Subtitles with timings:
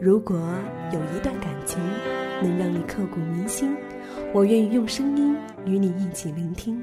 [0.00, 0.40] 如果
[0.94, 1.78] 有一段感情
[2.42, 3.76] 能让你刻骨铭心，
[4.32, 5.36] 我愿意用声音
[5.66, 6.82] 与你一起聆听。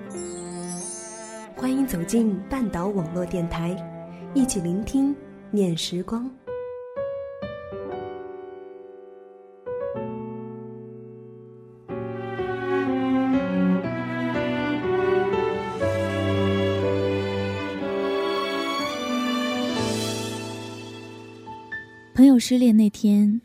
[1.56, 3.76] 欢迎走进半岛网络电台，
[4.36, 5.16] 一起聆听
[5.50, 6.30] 念时光。
[22.38, 23.42] 友失恋那天，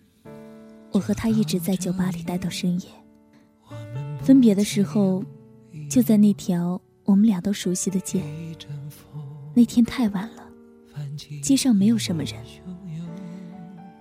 [0.91, 2.87] 我和他一直在酒吧里待到深夜。
[4.21, 5.25] 分别的时候，
[5.89, 8.23] 就在那条我们俩都熟悉的街。
[9.55, 10.45] 那天太晚了，
[11.43, 12.35] 街上没有什么人，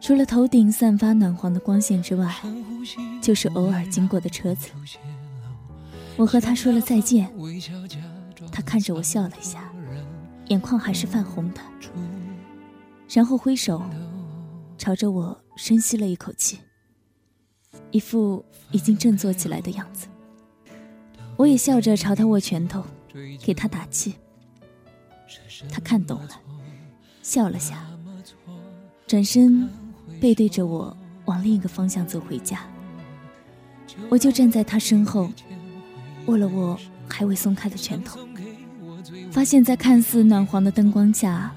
[0.01, 2.35] 除了头顶散发暖黄的光线之外，
[3.21, 4.71] 就是偶尔经过的车子。
[6.17, 7.31] 我和他说了再见，
[8.51, 9.71] 他看着我笑了一下，
[10.49, 11.61] 眼眶还是泛红的，
[13.07, 13.81] 然后挥手。
[14.81, 16.57] 朝着我深吸了一口气，
[17.91, 20.07] 一副已经振作起来的样子。
[21.37, 22.83] 我也笑着朝他握拳头，
[23.43, 24.15] 给他打气。
[25.71, 26.29] 他看懂了，
[27.21, 27.85] 笑了下，
[29.05, 29.69] 转身
[30.19, 32.65] 背对着我往另一个方向走回家。
[34.09, 35.31] 我就站在他身后，
[36.25, 36.75] 握了握
[37.07, 38.19] 还未松开的拳头，
[39.31, 41.53] 发现，在看似暖黄的灯光下。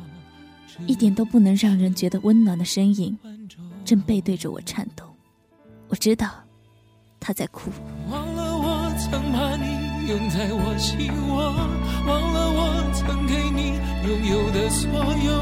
[0.86, 3.17] 一点都不能让人觉得温暖的身影，
[3.84, 5.05] 正背对着我颤抖。
[5.89, 6.31] 我知道，
[7.20, 7.70] 他在哭。
[8.11, 11.53] 忘了我曾把你拥在我心窝，
[12.06, 13.78] 忘了我曾给你
[14.09, 15.32] 拥有的所有，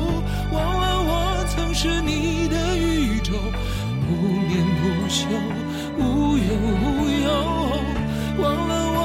[0.53, 3.33] 忘了我曾是你的宇宙，
[4.06, 4.15] 不
[4.49, 5.27] 眠不休，
[5.99, 6.45] 无忧
[6.83, 6.85] 无
[7.23, 7.27] 忧。
[8.39, 9.01] 忘了我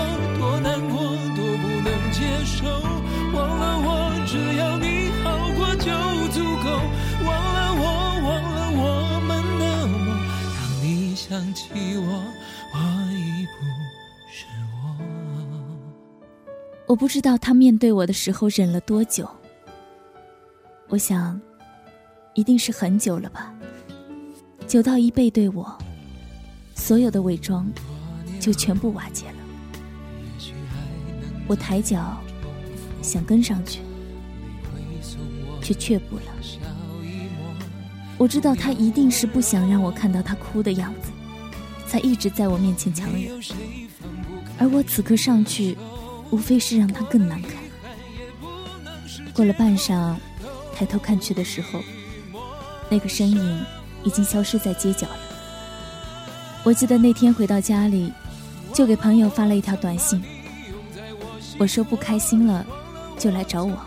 [11.38, 12.24] 想起我，
[12.74, 12.80] 我
[13.12, 13.62] 已不
[14.32, 14.98] 是我。
[16.88, 19.30] 我不知道他面对我的时候忍了多久。
[20.88, 21.40] 我想，
[22.34, 23.54] 一定是很久了吧。
[24.66, 25.78] 久到一背对我，
[26.74, 27.72] 所有的伪装
[28.40, 29.36] 就全部瓦解了。
[31.46, 32.18] 我抬脚
[33.04, 33.82] 想跟上去。
[35.62, 36.24] 却却步了。
[38.18, 41.12] 我知道他一定是不想让我看到他哭的样子，
[41.88, 43.42] 才一直在我面前强忍。
[44.60, 45.78] 而我此刻上去，
[46.30, 47.54] 无非是让他更难看。
[49.34, 50.16] 过了半晌，
[50.76, 51.80] 抬头看去的时候，
[52.90, 53.66] 那个身影
[54.04, 55.20] 已经消失在街角了。
[56.64, 58.12] 我记得那天回到家里，
[58.74, 60.22] 就给朋友发了一条短信，
[61.58, 62.66] 我说不开心了，
[63.18, 63.78] 就来找我。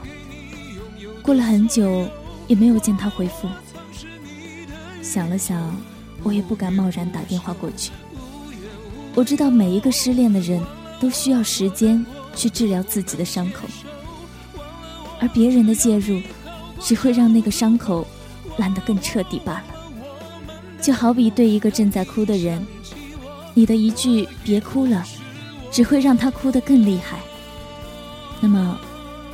[1.23, 2.09] 过了很久，
[2.47, 3.49] 也没有见他回复。
[5.03, 5.77] 想了想，
[6.23, 7.91] 我也不敢贸然打电话过去。
[9.15, 10.63] 我知道每一个失恋的人
[11.01, 12.05] 都需要时间
[12.35, 13.69] 去治疗自己的伤口，
[15.21, 16.21] 而别人的介入，
[16.81, 18.07] 只会让那个伤口
[18.57, 19.65] 烂得更彻底罢了。
[20.81, 22.65] 就好比对一个正在哭的人，
[23.55, 25.05] 你的一句“别哭了”，
[25.71, 27.19] 只会让他哭得更厉害。
[28.41, 28.79] 那么，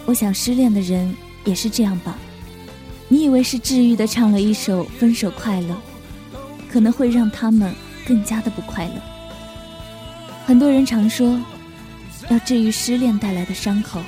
[0.04, 1.14] 我想失恋的人。
[1.44, 2.18] 也是这样吧，
[3.06, 5.74] 你以为是治愈的唱了一首《分手快乐》，
[6.76, 7.74] 可能会让他们
[8.06, 9.00] 更加的不快乐。
[10.44, 11.40] 很多人常说，
[12.28, 13.98] 要治愈失恋带来的伤口，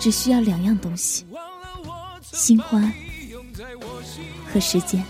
[0.00, 1.24] 只需要两样东西：
[2.20, 2.92] 新欢
[4.52, 5.04] 和时间。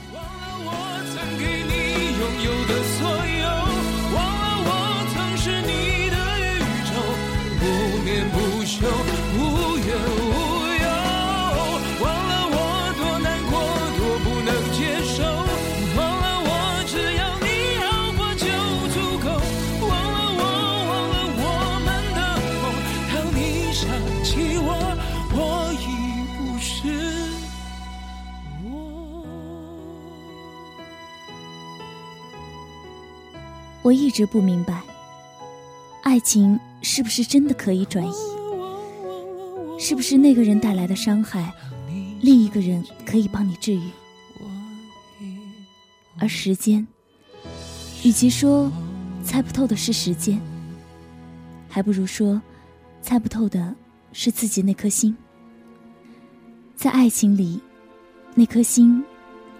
[33.87, 34.83] 我一直不明白，
[36.03, 38.13] 爱情是不是真的可以转移？
[39.79, 41.55] 是不是那个人带来的伤害，
[42.21, 43.89] 另一个人可以帮你治愈？
[46.19, 46.85] 而时间，
[48.03, 48.73] 与其说
[49.23, 50.41] 猜不透的是时间，
[51.69, 52.43] 还不如说
[53.01, 53.73] 猜不透的
[54.13, 55.17] 是自己那颗心。
[56.75, 57.61] 在爱情里，
[58.35, 59.01] 那颗心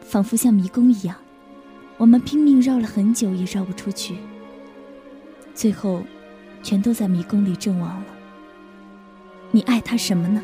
[0.01, 1.17] 仿佛像迷宫一样，
[1.99, 4.17] 我们拼命绕了很久也绕不出去，
[5.55, 6.03] 最后
[6.63, 8.07] 全都在迷宫里阵亡了。
[9.51, 10.43] 你爱他什么呢？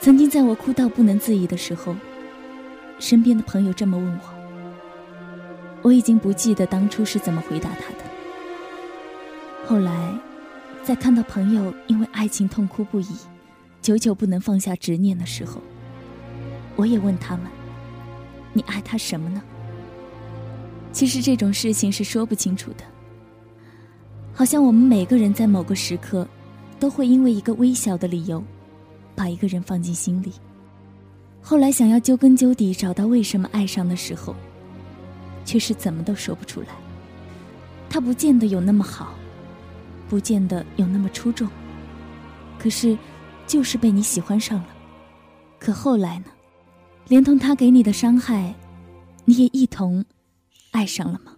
[0.00, 1.94] 曾经在我哭到不能自已的时候，
[2.98, 4.20] 身边的朋友这么问我，
[5.82, 7.98] 我已经不记得当初是怎么回答他的。
[9.66, 10.12] 后来，
[10.82, 13.16] 在看到朋友因为爱情痛哭不已，
[13.80, 15.60] 久久不能放下执念的时候，
[16.74, 17.46] 我也问他们
[18.52, 19.40] ：“你爱他什么呢？”
[20.92, 22.84] 其实这种事情是说不清楚的，
[24.32, 26.26] 好像我们每个人在某个时刻。
[26.80, 28.42] 都会因为一个微小的理由，
[29.14, 30.32] 把一个人放进心里。
[31.42, 34.34] 后来想要究根究底找到为什么爱上的时候，
[35.44, 36.68] 却是怎么都说不出来。
[37.90, 39.12] 他不见得有那么好，
[40.08, 41.46] 不见得有那么出众，
[42.58, 42.96] 可是，
[43.46, 44.68] 就是被你喜欢上了。
[45.58, 46.26] 可后来呢？
[47.08, 48.54] 连同他给你的伤害，
[49.26, 50.02] 你也一同
[50.70, 51.36] 爱上了吗？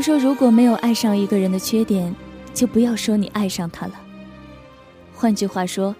[0.00, 2.16] 都说如果没有爱上一个人的缺点，
[2.54, 3.92] 就不要说你爱上他了。
[5.12, 5.94] 换句话说，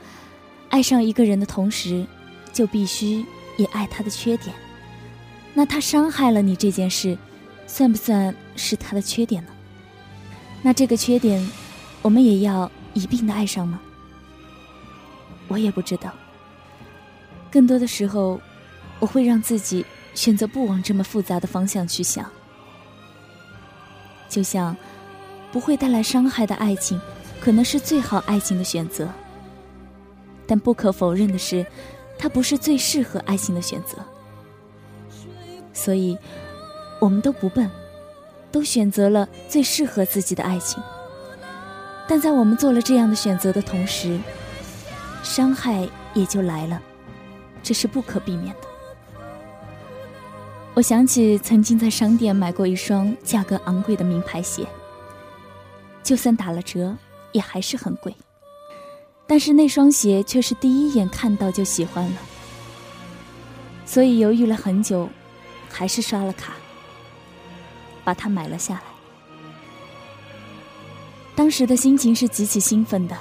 [0.71, 2.07] 爱上一个人的同时，
[2.51, 3.23] 就必须
[3.59, 4.57] 也爱他的缺点。
[5.53, 7.19] 那他伤害了你这件事，
[7.67, 9.51] 算不算是他的缺点呢？
[10.63, 11.47] 那这个缺点，
[12.01, 13.79] 我们也要一并的爱上吗？
[15.47, 16.11] 我也不知道。
[17.51, 18.41] 更多的时候，
[18.99, 22.25] 我会让自己选择不往这么复杂的方向去想。
[24.31, 24.75] 就像，
[25.53, 26.99] 不会带来伤害的爱情，
[27.41, 29.09] 可能是最好爱情的选择。
[30.47, 31.67] 但不可否认的是，
[32.17, 33.99] 它不是最适合爱情的选择。
[35.73, 36.17] 所以，
[37.01, 37.69] 我们都不笨，
[38.53, 40.83] 都选择了最适合自己的爱情。
[42.09, 44.19] 但在我们做了这样的选择的同时，
[45.23, 46.81] 伤害也就来了，
[47.63, 48.70] 这是不可避免的。
[50.81, 54.67] 我想起曾经在商店买过一双价格昂贵的名牌鞋，
[56.03, 56.97] 就算打了折，
[57.33, 58.17] 也还是很贵。
[59.27, 62.17] 但是那双鞋却是第一眼看到就喜欢了，
[63.85, 65.07] 所以犹豫了很久，
[65.69, 66.55] 还是刷了卡，
[68.03, 68.83] 把它买了下来。
[71.37, 73.15] 当时的心情是极其兴奋的，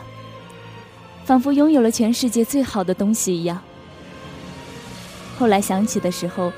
[1.26, 3.62] 仿佛拥有了全世界最好的东西一样。
[5.38, 6.54] 后来想起的时候。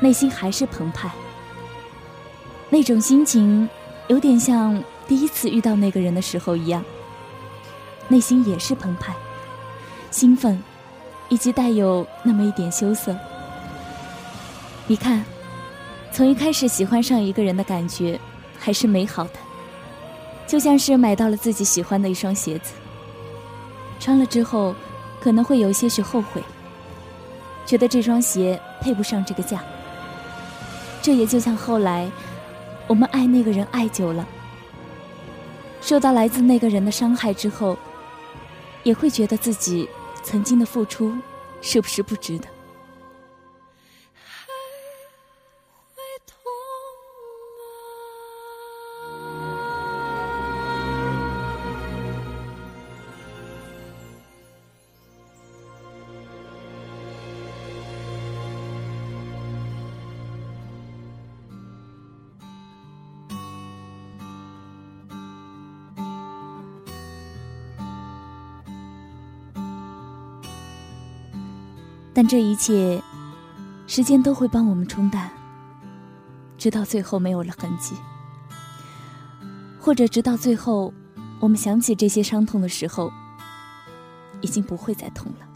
[0.00, 1.10] 内心还是澎湃，
[2.68, 3.68] 那种心情
[4.08, 6.84] 有点像第一次遇到那个人的时候一样。
[8.08, 9.14] 内心也是澎湃、
[10.10, 10.62] 兴奋，
[11.28, 13.16] 以及带有那么一点羞涩。
[14.86, 15.24] 你看，
[16.12, 18.20] 从一开始喜欢上一个人的感觉
[18.58, 19.32] 还是美好的，
[20.46, 22.74] 就像是买到了自己喜欢的一双鞋子，
[23.98, 24.72] 穿了之后
[25.18, 26.40] 可能会有些许后悔，
[27.64, 29.64] 觉得这双鞋配不上这个价。
[31.06, 32.10] 这也就像后来，
[32.88, 34.26] 我们爱那个人爱久了，
[35.80, 37.78] 受到来自那个人的伤害之后，
[38.82, 39.88] 也会觉得自己
[40.24, 41.16] 曾经的付出
[41.60, 42.48] 是不是不值得。
[72.16, 73.02] 但这一切，
[73.86, 75.30] 时间都会帮我们冲淡，
[76.56, 77.94] 直到最后没有了痕迹，
[79.78, 80.94] 或者直到最后，
[81.40, 83.12] 我们想起这些伤痛的时候，
[84.40, 85.46] 已经不会再痛了。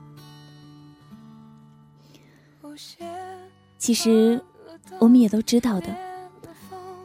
[3.78, 4.44] 其实，
[4.98, 5.96] 我们也都知道的，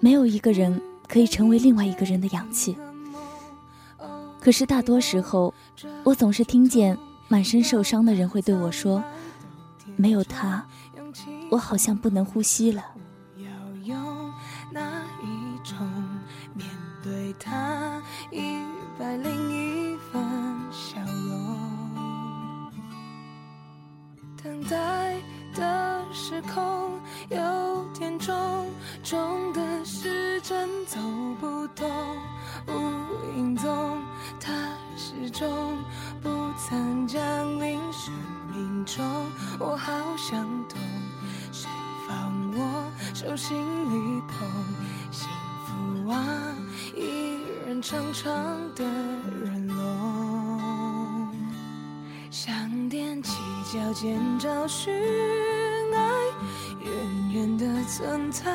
[0.02, 2.76] 没有一个人可以成为另外一个人的氧气。
[4.42, 5.54] 可是大多时候，
[6.04, 6.98] 我总是听见
[7.30, 9.02] 满身受伤的人会对我说
[9.96, 10.66] ：“没有他，
[11.50, 12.84] 我好像不能呼吸了。”
[13.38, 13.46] 要
[13.84, 14.34] 用
[14.72, 14.82] 哪
[15.24, 15.78] 一种
[16.54, 16.68] 面
[17.04, 18.58] 对他一
[18.98, 20.22] 百零一分
[20.72, 22.72] 笑容？
[24.44, 25.16] 等待
[25.56, 27.00] 的时空
[27.30, 28.68] 有点重，
[29.04, 31.00] 重的时针走
[31.40, 31.90] 不动，
[32.68, 34.02] 无影踪。
[34.40, 34.52] 他
[34.96, 35.78] 始终
[36.22, 37.20] 不曾降
[37.60, 38.14] 临生
[38.54, 39.04] 命中，
[39.58, 40.78] 我好想懂，
[41.52, 41.70] 谁
[42.08, 44.48] 放我手心里捧？
[45.12, 45.30] 幸
[45.66, 46.54] 福啊，
[46.94, 48.34] 一人长长
[48.76, 51.30] 的人龙，
[52.30, 52.54] 想
[52.90, 53.34] 踮起
[53.72, 54.94] 脚尖找寻
[55.94, 56.00] 爱，
[56.82, 58.52] 远远的存在，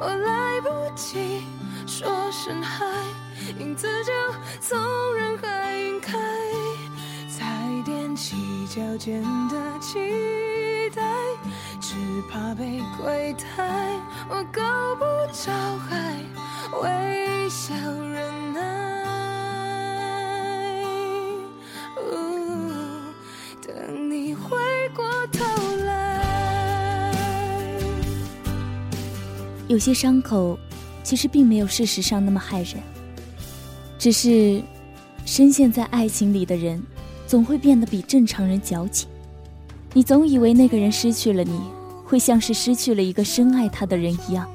[0.00, 1.42] 我来不及
[1.86, 2.84] 说声嗨。
[3.60, 4.12] 影子就
[4.60, 4.76] 从
[5.14, 6.18] 人海晕开，
[8.16, 8.34] 起
[8.68, 9.98] 脚尖的期
[10.94, 11.02] 待，
[11.80, 11.94] 只
[12.30, 13.90] 怕被亏待。
[14.30, 14.62] 我够
[14.96, 15.52] 不着
[15.86, 16.16] 海，
[16.82, 18.62] 微笑忍耐。
[23.62, 24.56] 等你回
[24.94, 25.44] 过头
[25.84, 27.12] 来，
[29.68, 30.58] 有些伤口
[31.02, 32.82] 其实并没有事实上那么害人。
[33.98, 34.62] 只是，
[35.26, 36.82] 深陷在爱情里的人，
[37.26, 39.08] 总会变得比正常人矫情。
[39.92, 41.60] 你总以为那个人失去了你，
[42.04, 44.48] 会像是失去了一个深爱他的人一样，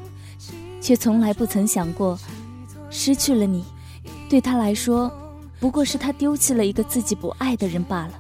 [0.80, 2.18] 却从来不曾想过，
[2.90, 3.64] 失去了你，
[4.30, 5.12] 对他来说，
[5.60, 8.14] 不过是他丢弃了一个自己不爱的人罢了。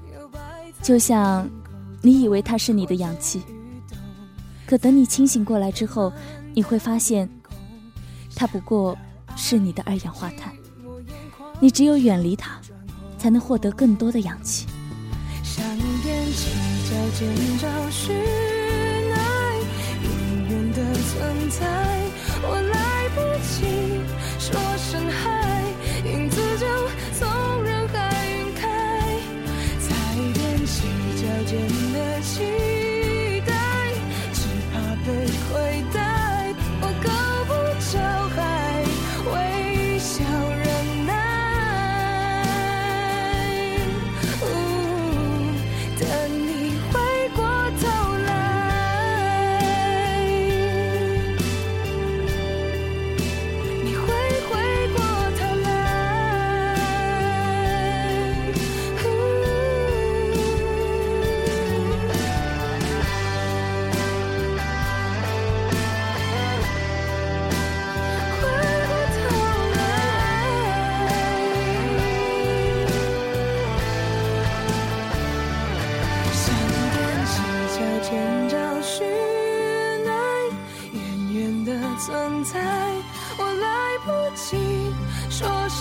[0.81, 1.48] 就像，
[2.01, 3.43] 你以为他是你的氧气，
[4.65, 6.12] 可等你清醒过来之后，
[6.55, 7.29] 你会发现，
[8.36, 8.98] 他不过
[9.36, 10.51] 是你的二氧化碳。
[11.60, 12.60] 你只有远离他，
[13.22, 14.66] 才能获得更多的氧气。
[15.44, 15.84] 想踮
[16.34, 16.50] 起
[16.90, 19.20] 脚尖找寻爱，
[20.01, 20.10] 永
[20.50, 21.60] 远的存在，
[22.42, 22.81] 我来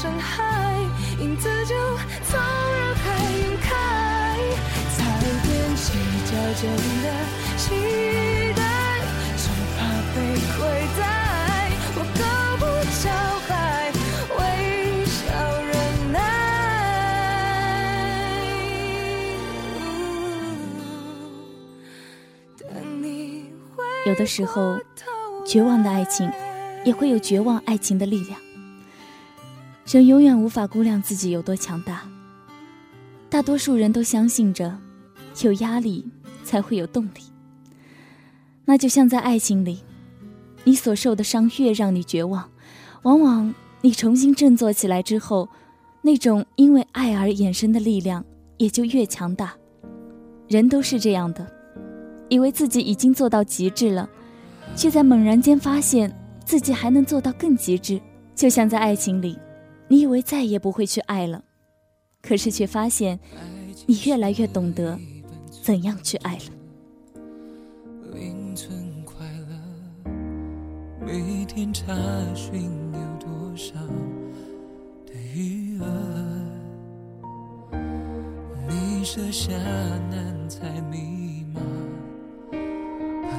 [0.00, 0.42] 说声嗨，
[1.19, 1.75] 影子就
[2.25, 3.04] 从人海
[3.35, 3.69] 晕开，
[4.97, 5.04] 才
[5.45, 5.92] 踮起
[6.25, 6.62] 脚尖
[7.02, 7.07] 的
[7.59, 7.69] 期
[8.57, 8.62] 待，
[9.37, 9.45] 只
[9.76, 9.78] 怕
[10.14, 10.16] 被
[10.57, 10.57] 亏
[10.99, 11.00] 待，
[11.97, 12.25] 我够
[12.57, 12.64] 不
[13.02, 13.04] 着
[13.47, 13.52] 海，
[14.38, 14.40] 微
[15.04, 15.21] 笑
[15.66, 15.71] 忍
[16.12, 16.16] 耐。
[22.59, 22.69] 等
[23.02, 23.04] 你
[23.76, 24.80] 回有的时候，
[25.45, 26.33] 绝望的爱情，
[26.87, 28.40] 也会有绝望爱情的力量。
[29.92, 32.09] 人永远无法估量自己有多强大。
[33.28, 34.78] 大多数人都相信着，
[35.42, 36.09] 有压力
[36.44, 37.23] 才会有动力。
[38.64, 39.80] 那就像在爱情里，
[40.62, 42.49] 你所受的伤越让你绝望，
[43.02, 45.49] 往往你重新振作起来之后，
[46.02, 48.25] 那种因为爱而衍生的力量
[48.59, 49.52] 也就越强大。
[50.47, 51.44] 人都是这样的，
[52.28, 54.09] 以为自己已经做到极致了，
[54.76, 58.00] 却在猛然间发现自己还能做到更极致。
[58.37, 59.37] 就像在爱情里，
[59.90, 61.42] 你以为再也不会去爱了，
[62.23, 63.18] 可是却发现
[63.87, 64.97] 你越来越懂得
[65.50, 66.42] 怎样去爱了。
[71.04, 71.92] 每天查
[72.37, 73.75] 询有多少
[75.04, 75.85] 的余额。
[78.68, 79.52] 你设下
[80.09, 81.61] 难猜密码，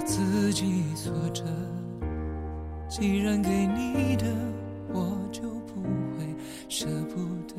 [0.03, 1.46] 自己锁着。
[2.89, 4.25] 既然给你的，
[4.93, 5.81] 我就不
[6.17, 6.36] 会
[6.69, 7.55] 舍不得。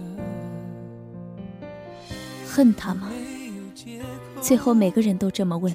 [2.46, 3.10] 恨他吗？
[4.40, 5.74] 最后每个人都这么问。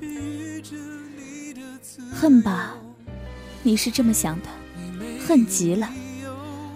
[2.14, 2.76] 恨吧，
[3.64, 4.48] 你是这么想的，
[5.26, 5.90] 恨极了，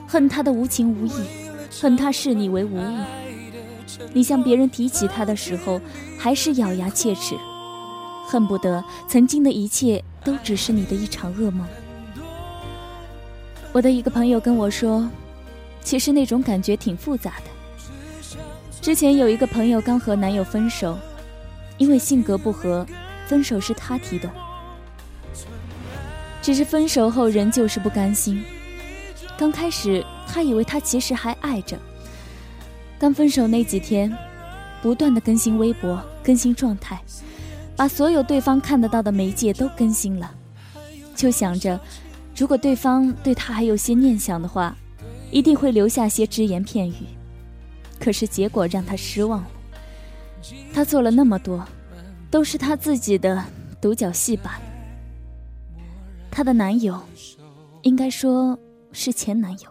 [0.08, 1.12] 恨他的无情无义，
[1.82, 2.98] 恨他视你为无物。
[4.14, 5.80] 你向别人提起他的时候，
[6.18, 7.36] 还是咬牙切齿，
[8.28, 11.68] 恨不得曾经的一切都只是你的一场噩梦。
[13.74, 15.08] 我的一个朋友跟我说，
[15.82, 17.46] 其实那种感觉挺复杂的。
[18.82, 20.98] 之前有一个朋友刚和男友分手，
[21.78, 22.86] 因为性格不合，
[23.28, 24.30] 分手是他提的。
[26.42, 28.44] 只是分手后仍旧是不甘心。
[29.38, 31.78] 刚开始他以为他其实还爱着。
[33.00, 34.16] 刚分手那几天，
[34.82, 37.02] 不断的更新微博、更新状态，
[37.76, 40.30] 把所有对方看得到的媒介都更新了，
[41.16, 41.80] 就想着，
[42.42, 44.76] 如果对方对他还有些念想的话，
[45.30, 47.06] 一定会留下些只言片语。
[48.00, 49.48] 可是结果让他失望了。
[50.74, 51.64] 他做了那么多，
[52.32, 53.46] 都是他自己的
[53.80, 54.62] 独角戏罢了。
[56.32, 57.00] 她的男友，
[57.84, 58.58] 应该说
[58.92, 59.70] 是前男友，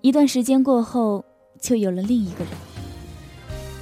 [0.00, 1.24] 一段时间过后。
[1.60, 2.52] 就有了另一个人，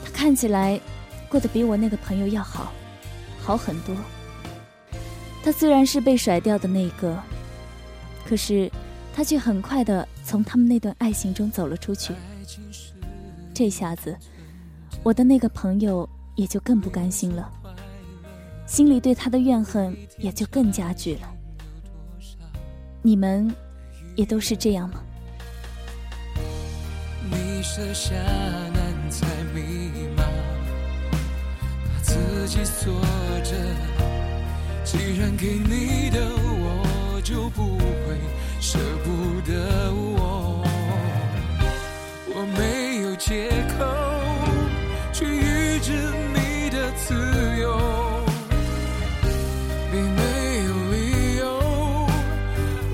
[0.02, 0.80] 他看起来
[1.28, 2.72] 过得比我那个朋友要好，
[3.38, 3.94] 好很多。
[5.44, 7.22] 他虽然是被甩掉的那个，
[8.28, 8.70] 可是
[9.14, 12.12] 他却很快的从他们那段爱情中走了出去。
[13.54, 14.16] 这下子，
[15.02, 17.50] 我的那个朋友也就更不甘心了，
[18.66, 21.32] 心里对他的怨恨也就更加剧了。
[23.02, 23.54] 你们
[24.16, 25.00] 也都是这样吗？
[27.68, 29.60] 设下难猜密
[30.16, 30.22] 码，
[31.12, 32.14] 把自
[32.46, 32.94] 己锁
[33.42, 33.52] 着。
[34.84, 36.65] 既然给你的，我
[37.26, 38.16] 就不会
[38.60, 40.64] 舍不得我。
[42.28, 43.84] 我没有借口
[45.12, 45.90] 去预知
[46.32, 47.14] 你的自
[47.60, 48.22] 由，
[49.90, 50.22] 你没
[50.66, 52.06] 有理由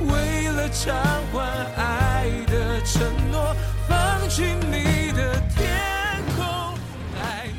[0.06, 0.96] 为了偿
[1.30, 1.36] 还
[1.76, 3.54] 爱的承诺
[3.86, 5.68] 放弃你的天
[6.38, 6.74] 空。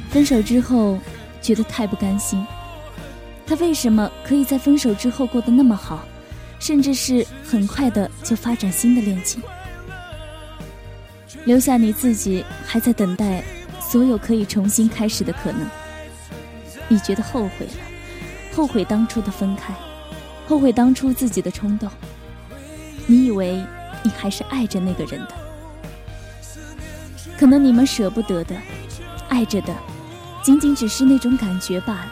[0.10, 0.98] 分手之后，
[1.40, 2.44] 觉得太不甘心。
[3.46, 6.04] 他为什么可以在分手之后过得那么好，
[6.64, 9.44] 甚至是很快的就发展新的恋情，
[11.44, 13.44] 留下你自己还在等待
[13.82, 15.68] 所有可以重新开始的可能？
[16.88, 17.74] 你觉得后悔了，
[18.56, 19.74] 后悔当初的分开，
[20.48, 21.92] 后悔当初自己的冲动。
[23.08, 23.62] 你以为
[24.02, 25.34] 你还是爱着那个人的？
[27.38, 28.56] 可能你们舍不得的，
[29.28, 29.76] 爱着的，
[30.42, 32.12] 仅仅只是那种感觉罢了。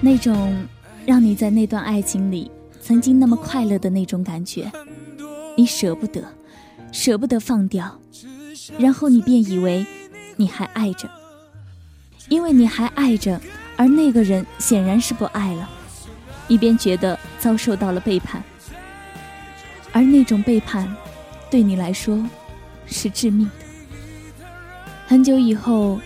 [0.00, 0.64] 那种
[1.04, 2.50] 让你在那段爱情里
[2.88, 4.72] 曾经那么快乐的那种感觉，
[5.58, 6.24] 你舍不得，
[6.90, 8.00] 舍不得放掉，
[8.78, 9.84] 然后你便以为
[10.36, 11.06] 你还爱着，
[12.30, 13.38] 因为你还爱着，
[13.76, 15.68] 而那个人显然是不爱了，
[16.46, 18.42] 你便觉得遭受到了背叛，
[19.92, 20.90] 而那种背叛，
[21.50, 22.18] 对你来说，
[22.86, 24.46] 是致命的。
[25.06, 26.00] 很久以后，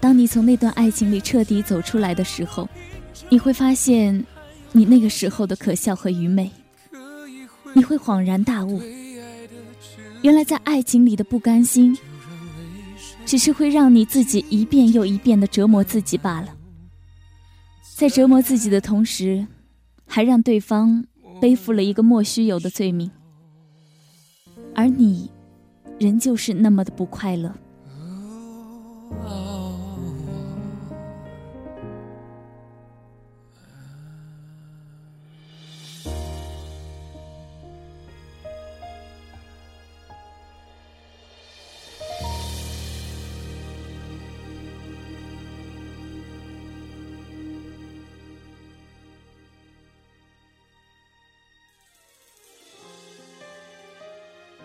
[0.00, 2.68] 当你从那段爱情里彻底走出来的时候，
[3.28, 4.26] 你会发现，
[4.72, 6.50] 你那个时候的可笑和愚昧。
[7.74, 8.80] 你会恍然大悟，
[10.22, 11.96] 原来在爱情里的不甘心，
[13.26, 16.56] 只是会让你自己一遍又一遍的折磨自己罢了。
[17.94, 19.46] 在折磨自己的同时，
[20.06, 21.04] 还让对方
[21.40, 23.10] 背负了一个莫须有的罪名，
[24.74, 25.30] 而你，
[25.98, 27.54] 仍旧是那么的不快乐。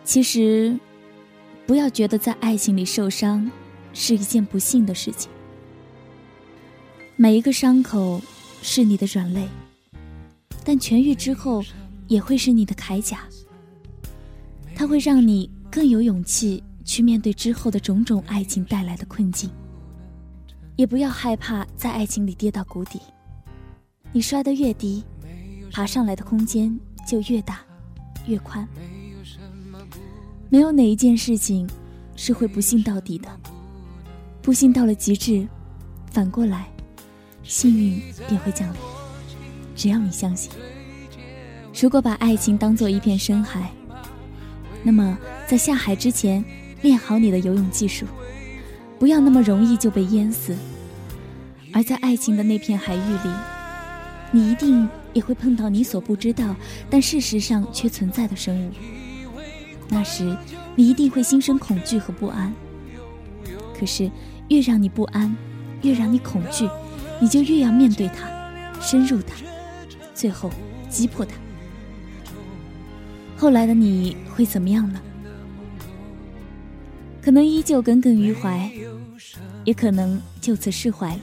[0.03, 0.77] 其实，
[1.65, 3.49] 不要觉得在爱情里受伤
[3.93, 5.31] 是一件不幸的事情。
[7.15, 8.21] 每一个伤口
[8.61, 9.47] 是你的软肋，
[10.65, 11.63] 但痊愈之后
[12.07, 13.21] 也会是你的铠甲。
[14.75, 19.49] 它会让你更有勇气去面对之后的种种爱情带来的困境。
[20.75, 22.99] 也不要害怕在爱情里跌到谷底，
[24.11, 25.03] 你摔得越低，
[25.71, 27.61] 爬上来的空间就越大，
[28.25, 28.67] 越宽。
[30.53, 31.67] 没有哪一件事情
[32.15, 33.27] 是会不幸到底的，
[34.39, 35.47] 不幸到了极致，
[36.11, 36.67] 反过来，
[37.41, 38.79] 幸运便会降临。
[39.75, 40.51] 只要你相信。
[41.81, 43.71] 如果把爱情当做一片深海，
[44.83, 46.45] 那么在下海之前，
[46.83, 48.05] 练好你的游泳技术，
[48.99, 50.55] 不要那么容易就被淹死。
[51.73, 53.33] 而在爱情的那片海域里，
[54.29, 56.55] 你一定也会碰到你所不知道，
[56.91, 58.71] 但事实上却存在的生物。
[59.93, 60.35] 那时，
[60.75, 62.53] 你一定会心生恐惧和不安。
[63.77, 64.09] 可是，
[64.49, 65.35] 越让你不安，
[65.81, 66.67] 越让你恐惧，
[67.21, 68.27] 你就越要面对它，
[68.81, 69.35] 深入它，
[70.13, 70.49] 最后
[70.89, 71.35] 击破它。
[73.37, 75.01] 后来的你会怎么样呢？
[77.21, 78.71] 可能依旧耿耿于怀，
[79.63, 81.21] 也可能就此释怀了。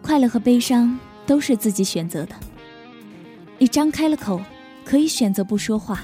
[0.00, 2.34] 快乐和悲伤都是自己选择的。
[3.58, 4.40] 你张开了口，
[4.84, 5.96] 可以选择不说话；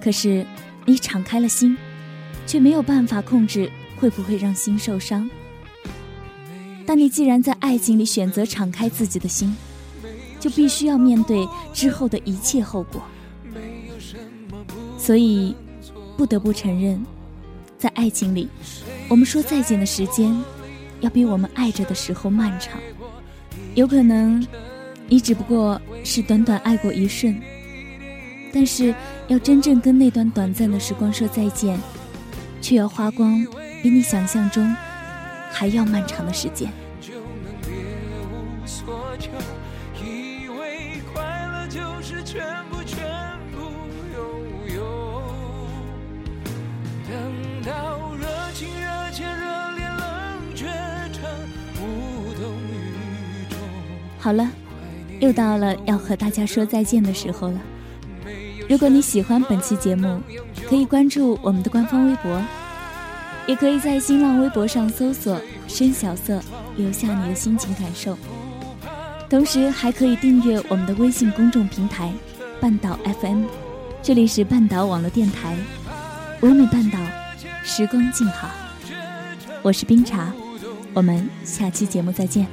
[0.00, 0.46] 可是
[0.86, 1.76] 你敞开了心，
[2.46, 5.28] 却没有办法控制会不会让心受伤。
[6.86, 9.54] 但你既然在爱情里选择敞开自己的心，
[10.40, 13.02] 就必须要面对之后的一切后果。
[14.96, 15.54] 所以，
[16.16, 17.04] 不得不承认，
[17.78, 18.48] 在爱情里，
[19.08, 20.34] 我们说再见的时间，
[21.00, 22.80] 要比我们爱着的时候漫长。
[23.74, 24.44] 有可能，
[25.08, 27.38] 你只不过是短短爱过一瞬，
[28.52, 28.94] 但是
[29.28, 31.78] 要真正跟那段短暂的时光说再见，
[32.62, 33.46] 却要花光
[33.82, 34.74] 比你想象中
[35.52, 36.72] 还要漫长的时间。
[54.18, 54.50] 好了，
[55.20, 57.60] 又到了要和大家说再见的时候了。
[58.68, 60.20] 如果你喜欢本期节目，
[60.68, 62.38] 可以关注我们的官方微博，
[63.46, 66.38] 也可以在新浪微博上搜索“深小色”，
[66.76, 68.14] 留下你的心情感受。
[69.30, 72.12] 同时，还可以订阅我们的微信公众平台
[72.60, 73.44] “半岛 FM”，
[74.02, 75.56] 这里是半岛网络电台，
[76.42, 76.98] 唯美半岛，
[77.64, 78.50] 时光静好。
[79.62, 80.30] 我是冰茶，
[80.92, 82.46] 我们下期节目再见。